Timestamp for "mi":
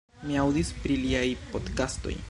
0.29-0.39